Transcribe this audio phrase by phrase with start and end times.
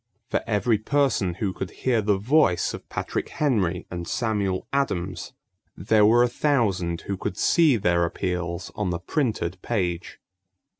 [0.31, 5.33] For every person who could hear the voice of Patrick Henry and Samuel Adams,
[5.77, 10.19] there were a thousand who could see their appeals on the printed page.